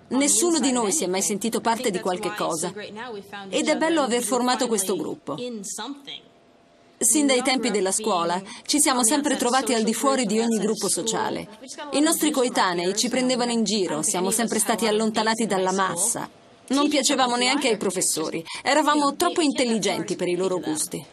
[0.09, 2.73] Nessuno di noi si è mai sentito parte di qualche cosa
[3.49, 5.37] ed è bello aver formato questo gruppo.
[6.97, 10.87] Sin dai tempi della scuola ci siamo sempre trovati al di fuori di ogni gruppo
[10.87, 11.47] sociale.
[11.93, 16.29] I nostri coetanei ci prendevano in giro, siamo sempre stati allontanati dalla massa.
[16.67, 18.45] Non piacevamo neanche ai professori.
[18.63, 21.03] Eravamo troppo intelligenti per i loro gusti.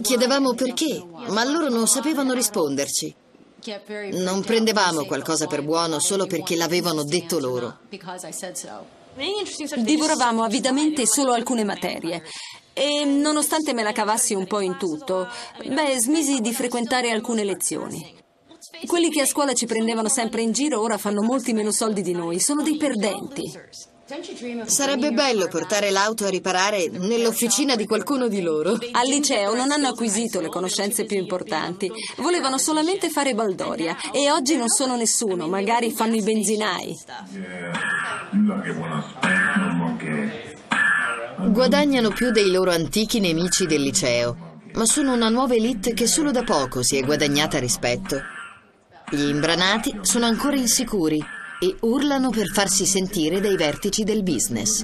[0.00, 3.14] Chiedevamo perché, ma loro non sapevano risponderci.
[4.12, 7.78] Non prendevamo qualcosa per buono solo perché l'avevano detto loro.
[9.76, 12.22] Divoravamo avidamente solo alcune materie.
[12.72, 15.28] E nonostante me la cavassi un po' in tutto,
[15.64, 18.20] beh, smisi di frequentare alcune lezioni.
[18.86, 22.12] Quelli che a scuola ci prendevano sempre in giro ora fanno molti meno soldi di
[22.12, 23.52] noi, sono dei perdenti.
[24.66, 28.72] Sarebbe bello portare l'auto a riparare nell'officina di qualcuno di loro.
[28.72, 34.56] Al liceo non hanno acquisito le conoscenze più importanti, volevano solamente fare baldoria e oggi
[34.56, 36.98] non sono nessuno, magari fanno i benzinai.
[41.48, 46.30] Guadagnano più dei loro antichi nemici del liceo, ma sono una nuova elite che solo
[46.32, 48.20] da poco si è guadagnata rispetto.
[49.10, 54.82] Gli imbranati sono ancora insicuri e urlano per farsi sentire dai vertici del business.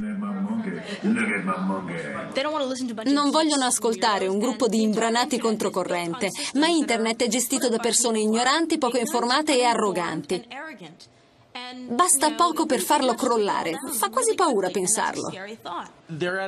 [3.04, 8.78] Non vogliono ascoltare un gruppo di imbranati controcorrente, ma internet è gestito da persone ignoranti,
[8.78, 10.46] poco informate e arroganti.
[11.88, 13.72] Basta poco per farlo crollare.
[13.92, 15.32] Fa quasi paura pensarlo.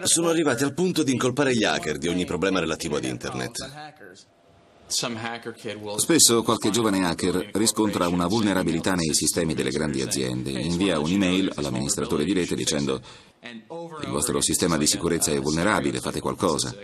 [0.05, 4.30] Sono arrivati al punto di incolpare gli hacker di ogni problema relativo ad Internet.
[5.97, 10.51] Spesso qualche giovane hacker riscontra una vulnerabilità nei sistemi delle grandi aziende.
[10.53, 13.01] E invia un'email all'amministratore di rete dicendo
[13.43, 16.75] il vostro sistema di sicurezza è vulnerabile, fate qualcosa.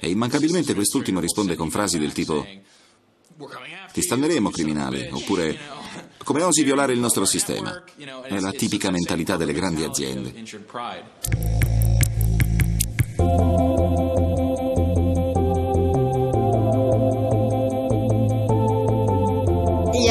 [0.00, 2.46] E immancabilmente quest'ultimo risponde con frasi del tipo
[3.92, 5.58] ti stanneremo criminale, oppure
[6.22, 7.82] come osi violare il nostro sistema?
[8.22, 10.32] È la tipica mentalità delle grandi aziende.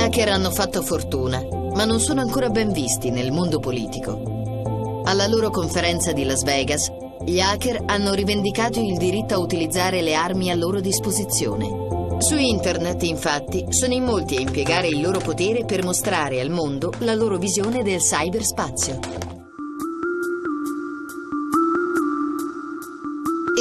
[0.09, 1.39] Hacker hanno fatto fortuna,
[1.75, 5.03] ma non sono ancora ben visti nel mondo politico.
[5.05, 6.91] Alla loro conferenza di Las Vegas,
[7.23, 12.17] gli hacker hanno rivendicato il diritto a utilizzare le armi a loro disposizione.
[12.17, 16.91] Su internet, infatti, sono in molti a impiegare il loro potere per mostrare al mondo
[16.99, 18.99] la loro visione del cyberspazio.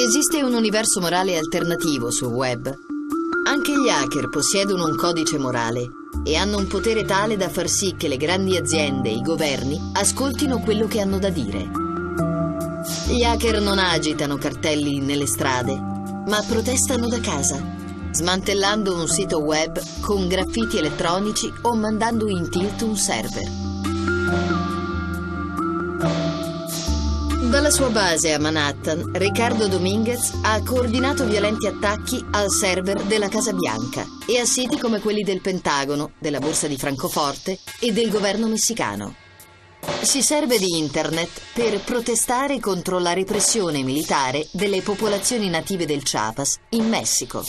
[0.03, 2.75] Esiste un universo morale alternativo sul web.
[3.47, 7.95] Anche gli hacker possiedono un codice morale e hanno un potere tale da far sì
[7.97, 11.67] che le grandi aziende e i governi ascoltino quello che hanno da dire.
[13.09, 17.77] Gli hacker non agitano cartelli nelle strade, ma protestano da casa
[18.11, 24.58] smantellando un sito web con graffiti elettronici o mandando in tilt un server.
[27.49, 33.55] Dalla sua base a Manhattan, Riccardo Dominguez ha coordinato violenti attacchi al server della Casa
[33.55, 38.49] Bianca e a siti come quelli del Pentagono, della Borsa di Francoforte e del governo
[38.49, 39.15] messicano.
[40.03, 46.59] Si serve di internet per protestare contro la repressione militare delle popolazioni native del Chiapas
[46.71, 47.43] in Messico.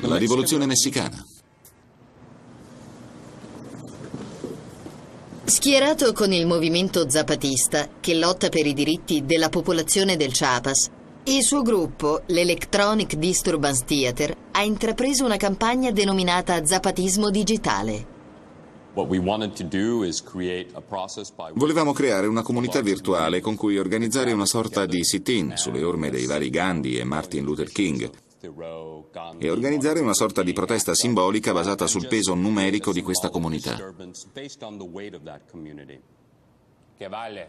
[0.00, 1.33] La rivoluzione messicana.
[5.46, 10.90] Schierato con il movimento zapatista, che lotta per i diritti della popolazione del Chiapas,
[11.24, 18.06] il suo gruppo, l'Electronic Disturbance Theater, ha intrapreso una campagna denominata Zapatismo Digitale.
[21.52, 26.24] Volevamo creare una comunità virtuale con cui organizzare una sorta di sit-in sulle orme dei
[26.24, 28.10] vari Gandhi e Martin Luther King
[29.38, 33.76] e organizzare una sorta di protesta simbolica basata sul peso numerico di questa comunità.
[36.96, 37.48] Che vale.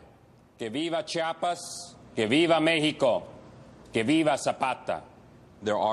[0.55, 3.27] Che viva Chiapas, che viva Mexico,
[3.91, 5.13] che viva Zapata.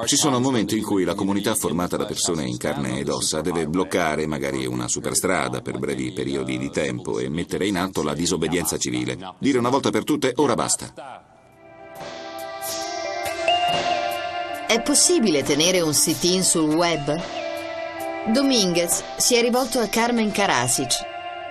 [0.04, 3.66] Ci sono momenti in cui la comunità formata da persone in carne ed ossa deve
[3.66, 8.76] bloccare magari una superstrada per brevi periodi di tempo e mettere in atto la disobbedienza
[8.76, 9.18] civile.
[9.38, 11.31] Dire una volta per tutte, ora basta.
[14.72, 17.14] È possibile tenere un sit-in sul web?
[18.32, 20.94] Dominguez si è rivolto a Carmen Karasic,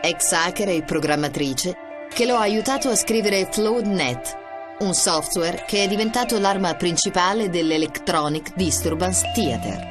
[0.02, 1.76] ex hacker e programmatrice,
[2.12, 4.38] che lo ha aiutato a scrivere FloodNet,
[4.80, 9.88] un software che è diventato l'arma principale dell'Electronic Disturbance Theater.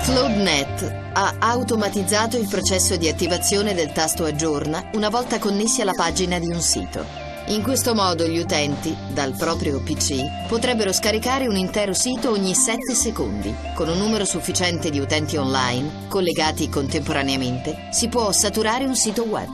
[0.00, 6.38] FloodNet ha automatizzato il processo di attivazione del tasto aggiorna una volta connessi alla pagina
[6.38, 7.31] di un sito.
[7.48, 12.94] In questo modo gli utenti, dal proprio PC, potrebbero scaricare un intero sito ogni 7
[12.94, 13.52] secondi.
[13.74, 19.50] Con un numero sufficiente di utenti online, collegati contemporaneamente, si può saturare un sito web.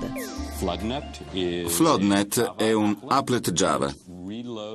[1.68, 3.93] Floodnet è un applet Java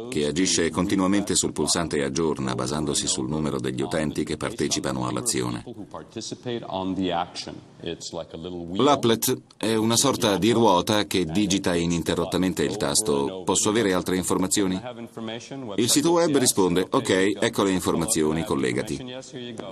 [0.09, 5.64] che agisce continuamente sul pulsante aggiorna basandosi sul numero degli utenti che partecipano all'azione.
[8.76, 14.80] L'applet è una sorta di ruota che digita ininterrottamente il tasto Posso avere altre informazioni?
[15.76, 19.04] Il sito web risponde Ok, ecco le informazioni, collegati.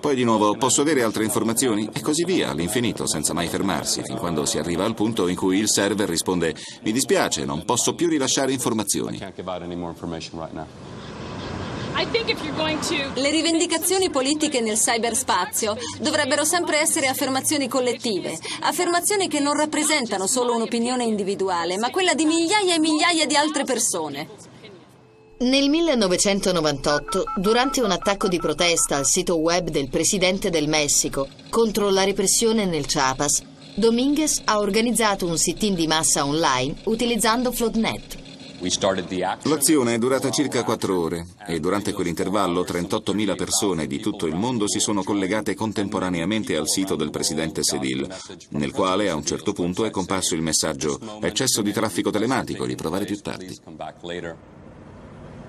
[0.02, 1.88] Poi di nuovo Posso avere altre informazioni?
[1.94, 5.60] E così via, all'infinito, senza mai fermarsi, fin quando si arriva al punto in cui
[5.60, 6.54] il server risponde
[6.84, 9.20] Mi dispiace, non posso più rilasciare informazioni.
[13.14, 20.56] Le rivendicazioni politiche nel cyberspazio dovrebbero sempre essere affermazioni collettive, affermazioni che non rappresentano solo
[20.56, 24.30] un'opinione individuale, ma quella di migliaia e migliaia di altre persone.
[25.40, 31.90] Nel 1998, durante un attacco di protesta al sito web del presidente del Messico contro
[31.90, 33.42] la repressione nel Chiapas,
[33.74, 38.21] Dominguez ha organizzato un sit-in di massa online utilizzando Floodnet.
[39.44, 44.68] L'azione è durata circa quattro ore e durante quell'intervallo 38.000 persone di tutto il mondo
[44.68, 48.08] si sono collegate contemporaneamente al sito del presidente Sedil,
[48.50, 53.06] nel quale a un certo punto è comparso il messaggio eccesso di traffico telematico, riprovare
[53.06, 53.58] più tardi.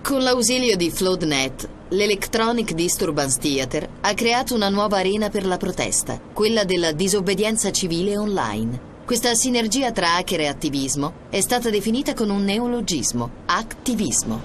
[0.03, 6.19] Con l'ausilio di FloodNet, l'Electronic Disturbance Theater ha creato una nuova arena per la protesta,
[6.33, 8.92] quella della disobbedienza civile online.
[9.05, 14.41] Questa sinergia tra hacker e attivismo è stata definita con un neologismo, attivismo.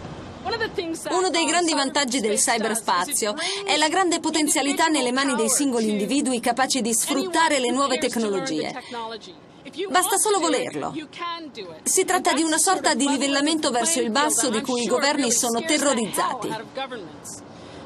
[1.10, 6.39] Uno dei grandi vantaggi del cyberspazio è la grande potenzialità nelle mani dei singoli individui
[6.39, 8.74] capaci di sfruttare le nuove tecnologie.
[9.89, 10.93] Basta solo volerlo.
[11.84, 15.62] Si tratta di una sorta di livellamento verso il basso di cui i governi sono
[15.62, 16.49] terrorizzati.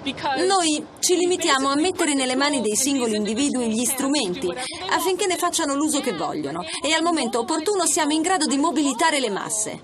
[0.04, 4.52] Noi ci limitiamo a mettere nelle mani dei singoli individui gli strumenti
[4.90, 9.20] affinché ne facciano l'uso che vogliono e al momento opportuno siamo in grado di mobilitare
[9.20, 9.80] le masse.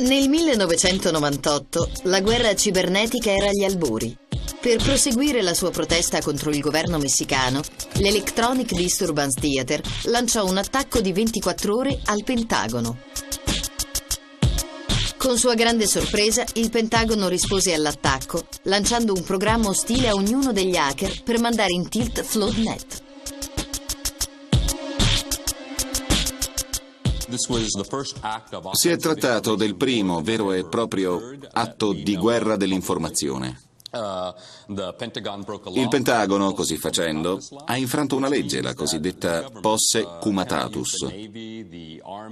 [0.00, 4.14] Nel 1998 la guerra cibernetica era agli albori.
[4.60, 7.62] Per proseguire la sua protesta contro il governo messicano,
[7.94, 12.98] l'Electronic Disturbance Theater lanciò un attacco di 24 ore al Pentagono.
[15.22, 20.74] Con sua grande sorpresa, il Pentagono rispose all'attacco, lanciando un programma ostile a ognuno degli
[20.74, 23.02] hacker per mandare in tilt FloodNet.
[28.72, 33.60] Si è trattato del primo vero e proprio atto di guerra dell'informazione.
[33.92, 34.32] Uh,
[35.74, 41.06] Il Pentagono, così facendo, ha infranto una legge, la cosiddetta Posse Cumatatus,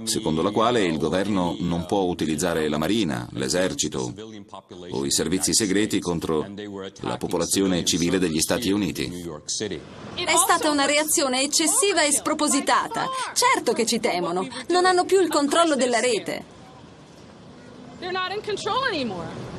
[0.03, 4.11] secondo la quale il governo non può utilizzare la Marina, l'esercito
[4.89, 6.47] o i servizi segreti contro
[7.01, 9.29] la popolazione civile degli Stati Uniti.
[10.15, 13.07] È stata una reazione eccessiva e spropositata.
[13.35, 14.47] Certo che ci temono.
[14.69, 16.43] Non hanno più il controllo della rete.
[17.99, 19.50] They're not in control anymore.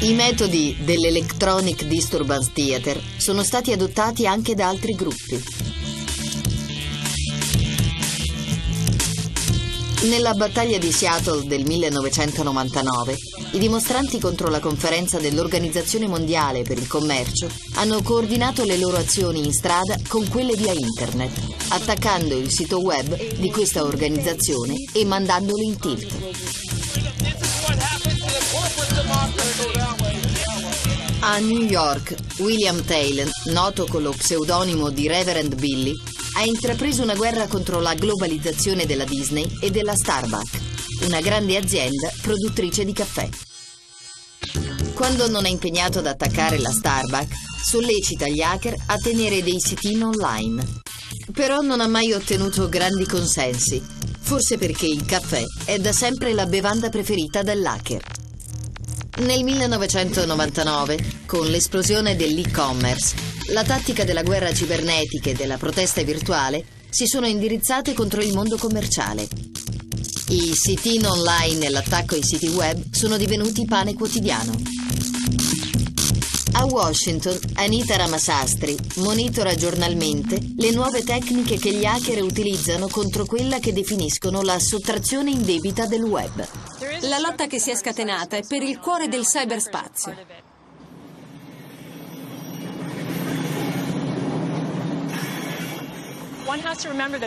[0.00, 5.42] I metodi dell'Electronic Disturbance Theater sono stati adottati anche da altri gruppi.
[10.02, 13.16] Nella battaglia di Seattle del 1999,
[13.52, 19.44] i dimostranti contro la conferenza dell'Organizzazione Mondiale per il Commercio hanno coordinato le loro azioni
[19.44, 25.64] in strada con quelle via internet, attaccando il sito web di questa organizzazione e mandandoli
[25.64, 26.65] in tilt.
[31.20, 35.92] A New York, William Taylor, noto con lo pseudonimo di Reverend Billy,
[36.36, 42.12] ha intrapreso una guerra contro la globalizzazione della Disney e della Starbucks, una grande azienda
[42.22, 43.28] produttrice di caffè.
[44.94, 50.04] Quando non è impegnato ad attaccare la Starbucks, sollecita gli hacker a tenere dei sit-in
[50.04, 50.64] online.
[51.32, 53.82] Però non ha mai ottenuto grandi consensi,
[54.20, 58.15] forse perché il caffè è da sempre la bevanda preferita dell'hacker.
[59.18, 63.14] Nel 1999, con l'esplosione dell'e-commerce,
[63.52, 68.58] la tattica della guerra cibernetica e della protesta virtuale si sono indirizzate contro il mondo
[68.58, 69.26] commerciale.
[70.28, 74.52] I sit-in online e l'attacco ai siti web sono divenuti pane quotidiano.
[76.52, 83.60] A Washington, Anita Ramasastri monitora giornalmente le nuove tecniche che gli hacker utilizzano contro quella
[83.60, 86.46] che definiscono la sottrazione indebita del web.
[87.02, 90.14] La lotta che si è scatenata è per il cuore del cyberspazio.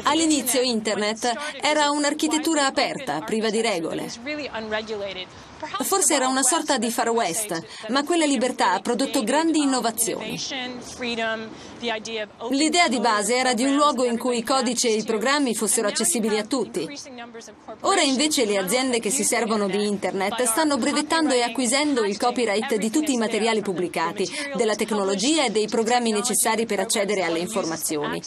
[0.03, 4.09] All'inizio Internet era un'architettura aperta, priva di regole.
[5.83, 10.39] Forse era una sorta di Far West, ma quella libertà ha prodotto grandi innovazioni.
[12.49, 15.87] L'idea di base era di un luogo in cui i codici e i programmi fossero
[15.87, 16.87] accessibili a tutti.
[17.81, 22.75] Ora invece le aziende che si servono di Internet stanno brevettando e acquisendo il copyright
[22.75, 28.21] di tutti i materiali pubblicati, della tecnologia e dei programmi necessari per accedere alle informazioni.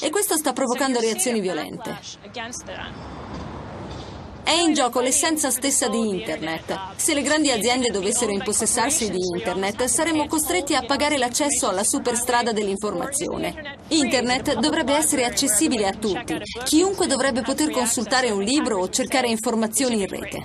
[0.00, 1.98] E questo sta provocando reazioni violente.
[4.44, 6.96] È in gioco l'essenza stessa di Internet.
[6.96, 12.52] Se le grandi aziende dovessero impossessarsi di Internet, saremmo costretti a pagare l'accesso alla superstrada
[12.52, 13.78] dell'informazione.
[13.88, 16.36] Internet dovrebbe essere accessibile a tutti.
[16.64, 20.44] Chiunque dovrebbe poter consultare un libro o cercare informazioni in rete.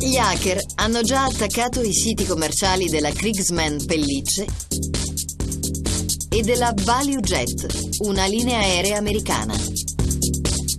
[0.00, 4.46] Gli hacker hanno già attaccato i siti commerciali della Kriegsmann Pellicce
[6.28, 9.54] e della ValueJet, una linea aerea americana.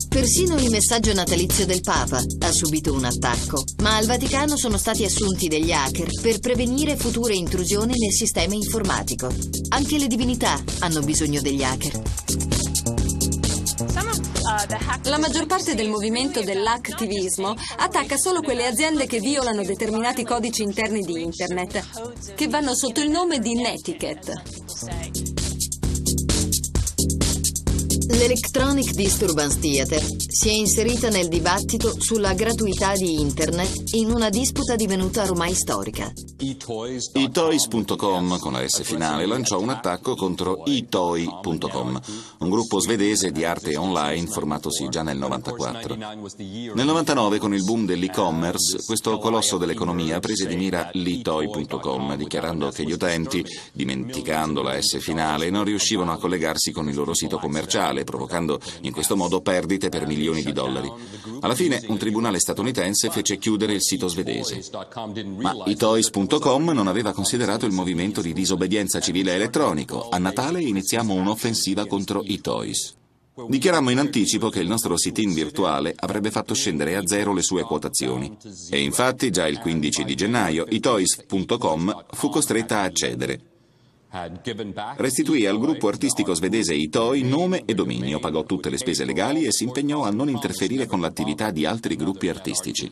[0.09, 5.03] Persino il messaggio natalizio del Papa ha subito un attacco, ma al Vaticano sono stati
[5.03, 9.31] assunti degli hacker per prevenire future intrusioni nel sistema informatico.
[9.69, 12.01] Anche le divinità hanno bisogno degli hacker.
[15.03, 21.01] La maggior parte del movimento dell'hacktivismo attacca solo quelle aziende che violano determinati codici interni
[21.01, 24.41] di Internet, che vanno sotto il nome di netiquette.
[28.07, 30.03] L'Electronic Disturbance Theater
[30.39, 36.13] si è inserita nel dibattito sulla gratuità di Internet in una disputa divenuta ormai storica.
[37.13, 41.99] eToys.com, con la S finale, lanciò un attacco contro eToy.com,
[42.37, 45.95] un gruppo svedese di arte online formatosi già nel 94.
[45.95, 52.83] Nel 99, con il boom dell'e-commerce, questo colosso dell'economia prese di mira l'eToy.com, dichiarando che
[52.83, 58.03] gli utenti, dimenticando la S finale, non riuscivano a collegarsi con il loro sito commerciale
[58.03, 60.91] provocando in questo modo perdite per milioni di dollari.
[61.41, 64.61] Alla fine un tribunale statunitense fece chiudere il sito svedese.
[65.37, 70.09] Ma itoys.com non aveva considerato il movimento di disobbedienza civile elettronico.
[70.09, 72.95] A Natale iniziamo un'offensiva contro i toys.
[73.47, 77.61] Dichiarammo in anticipo che il nostro sit-in virtuale avrebbe fatto scendere a zero le sue
[77.61, 78.35] quotazioni.
[78.71, 83.56] E infatti già il 15 di gennaio itoys.com fu costretta a cedere.
[84.95, 89.51] Restituì al gruppo artistico svedese Itoi nome e dominio, pagò tutte le spese legali e
[89.51, 92.91] si impegnò a non interferire con l'attività di altri gruppi artistici.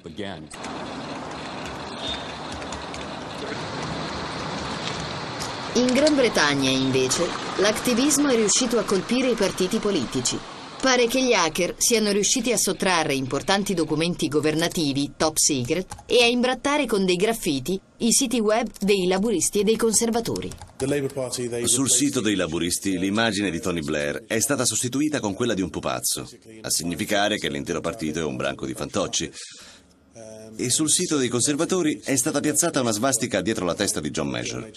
[5.73, 10.54] In Gran Bretagna, invece, l'attivismo è riuscito a colpire i partiti politici.
[10.85, 16.27] Pare che gli hacker siano riusciti a sottrarre importanti documenti governativi top secret e a
[16.27, 20.47] imbrattare con dei graffiti i siti web dei laburisti e dei conservatori.
[21.63, 25.71] Sul sito dei laburisti l'immagine di Tony Blair è stata sostituita con quella di un
[25.71, 26.29] pupazzo,
[26.61, 29.31] a significare che l'intero partito è un branco di fantocci.
[30.55, 34.29] E sul sito dei conservatori è stata piazzata una svastica dietro la testa di John
[34.29, 34.69] Major.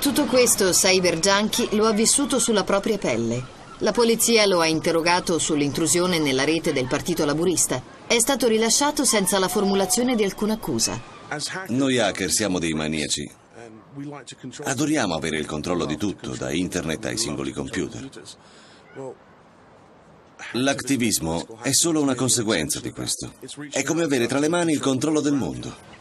[0.00, 3.42] Tutto questo Cyber Junkie lo ha vissuto sulla propria pelle.
[3.78, 7.82] La polizia lo ha interrogato sull'intrusione nella rete del Partito Laburista.
[8.06, 11.00] È stato rilasciato senza la formulazione di alcuna accusa.
[11.68, 13.30] Noi hacker siamo dei maniaci.
[14.64, 18.08] Adoriamo avere il controllo di tutto, da internet ai singoli computer.
[20.52, 23.32] L'attivismo è solo una conseguenza di questo.
[23.70, 25.93] È come avere tra le mani il controllo del mondo.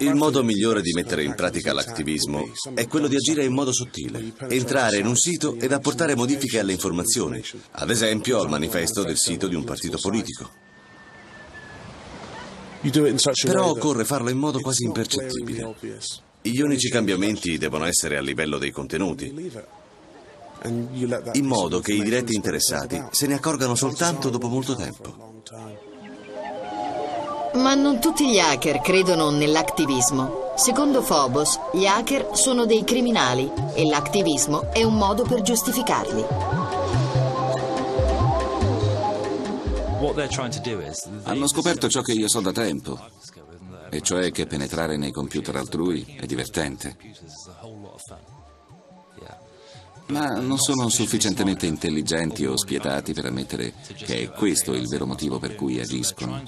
[0.00, 4.32] Il modo migliore di mettere in pratica l'attivismo è quello di agire in modo sottile,
[4.48, 7.42] entrare in un sito ed apportare modifiche alle informazioni,
[7.72, 10.48] ad esempio al manifesto del sito di un partito politico.
[13.44, 15.74] Però occorre farlo in modo quasi impercettibile.
[16.40, 19.52] Gli unici cambiamenti devono essere a livello dei contenuti,
[20.64, 25.42] in modo che i diretti interessati se ne accorgano soltanto dopo molto tempo.
[27.54, 30.52] Ma non tutti gli hacker credono nell'attivismo.
[30.56, 36.24] Secondo Phobos, gli hacker sono dei criminali e l'attivismo è un modo per giustificarli.
[41.24, 42.98] Hanno scoperto ciò che io so da tempo,
[43.90, 46.96] e cioè che penetrare nei computer altrui è divertente
[50.06, 55.38] ma non sono sufficientemente intelligenti o spietati per ammettere che è questo il vero motivo
[55.38, 56.42] per cui agiscono.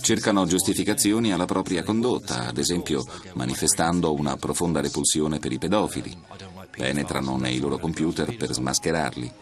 [0.00, 6.16] Cercano giustificazioni alla propria condotta, ad esempio manifestando una profonda repulsione per i pedofili.
[6.70, 9.32] Penetrano nei loro computer per smascherarli.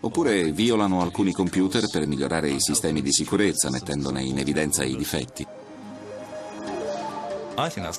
[0.00, 5.46] Oppure violano alcuni computer per migliorare i sistemi di sicurezza, mettendone in evidenza i difetti.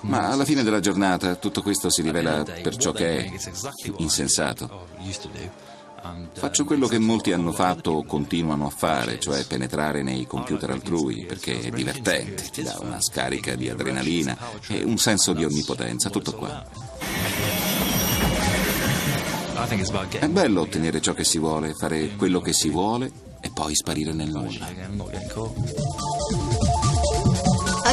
[0.02, 3.32] Ma alla fine della giornata tutto questo si rivela per ciò che è
[3.98, 4.88] insensato.
[6.34, 11.26] Faccio quello che molti hanno fatto o continuano a fare, cioè penetrare nei computer altrui,
[11.26, 14.38] perché è divertente, ti dà una scarica di adrenalina
[14.70, 16.66] e un senso di onnipotenza, tutto qua.
[20.20, 24.14] È bello ottenere ciò che si vuole, fare quello che si vuole e poi sparire
[24.14, 24.68] nel nulla.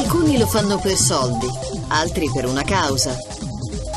[0.06, 1.48] Alcuni lo fanno per soldi,
[1.88, 3.18] altri per una causa.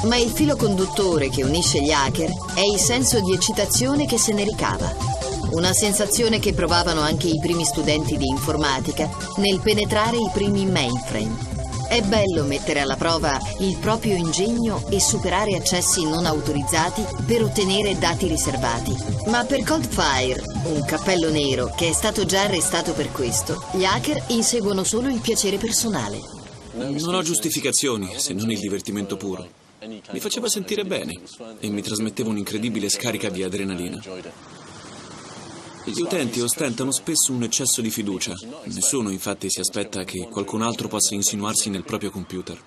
[0.06, 4.34] Ma il filo conduttore che unisce gli hacker è il senso di eccitazione che se
[4.34, 4.92] ne ricava.
[5.52, 11.59] Una sensazione che provavano anche i primi studenti di informatica nel penetrare i primi mainframe.
[11.90, 17.98] È bello mettere alla prova il proprio ingegno e superare accessi non autorizzati per ottenere
[17.98, 18.96] dati riservati.
[19.26, 24.26] Ma per Coldfire, un cappello nero che è stato già arrestato per questo, gli hacker
[24.28, 26.20] inseguono solo il piacere personale.
[26.74, 29.48] Non ho giustificazioni se non il divertimento puro.
[30.12, 31.20] Mi faceva sentire bene
[31.60, 34.00] e mi trasmetteva un'incredibile scarica di adrenalina.
[35.86, 38.34] Gli utenti ostentano spesso un eccesso di fiducia.
[38.66, 42.62] Nessuno infatti si aspetta che qualcun altro possa insinuarsi nel proprio computer.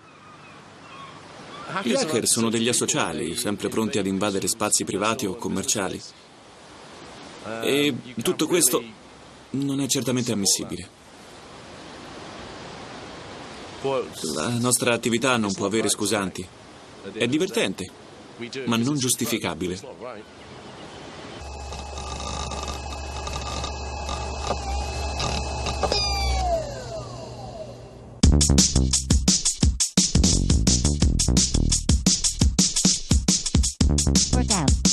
[1.83, 6.01] Gli hacker sono degli asociali, sempre pronti ad invadere spazi privati o commerciali.
[7.63, 8.83] E tutto questo
[9.51, 11.01] non è certamente ammissibile.
[14.35, 16.47] La nostra attività non può avere scusanti.
[17.13, 17.91] È divertente,
[18.67, 19.81] ma non giustificabile.
[34.35, 34.92] Workout.